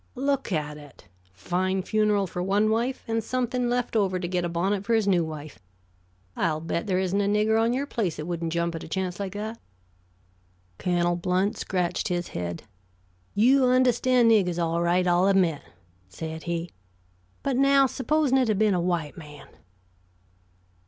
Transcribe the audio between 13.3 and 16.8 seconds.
"You understand niggers all right, I'll admit," said he.